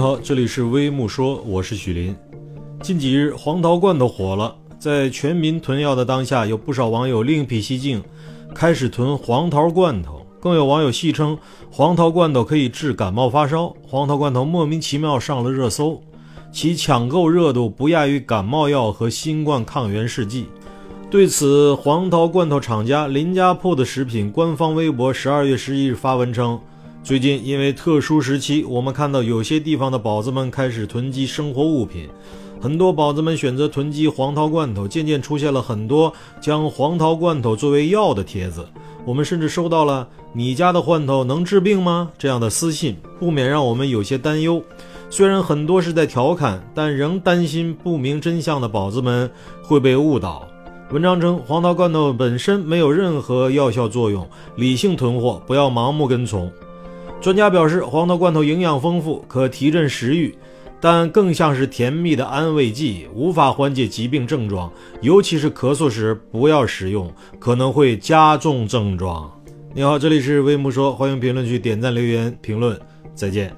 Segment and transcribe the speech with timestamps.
[0.00, 2.14] 好，这里是微木说，我是许林。
[2.80, 8.00] 近几日黄桃罐头火了，在全民囤药的当下，有不少网友另辟蹊径，
[8.54, 10.24] 开始囤黄桃罐头。
[10.38, 11.36] 更有网友戏称
[11.68, 16.00] 黄桃罐头可以治感冒发烧，黄桃罐头莫名其妙上了热搜，
[16.52, 20.46] 其抢购热度不亚于感冒药和新冠抗原试剂。
[21.10, 26.60] 对此，黄桃罐头厂家林家铺的食品官方微博十二月十一日发文称。
[27.02, 32.06] 最近因为特殊时期，我们看到有些地方的宝子们开始囤积生活物品，
[32.60, 38.66] 很多宝子们选择囤积黄桃罐头，渐渐出现了很多将黄桃罐头作为药的帖子。
[39.06, 44.62] 我们甚至收到了“你家的罐头能治病吗”这样的私信，不免让我们有些担忧。
[45.08, 49.30] 虽然很多是在调侃，但仍担心不明真相的宝子们
[49.62, 50.46] 会被误导。
[50.90, 56.52] 文章称，黄桃罐头本身没有任何药效作用，理性囤货，不要盲目跟从。
[57.20, 60.32] 专家表示，黄桃罐头营养丰富，可提振食欲，
[60.80, 69.30] 但更像是甜蜜的安慰剂，无法缓解疾病症状，尤其是咳嗽时不要食用，可能会加重症状。
[69.74, 72.78] 你好，这里是微木说，欢迎评论区点赞留言评论，
[73.14, 73.54] 再见。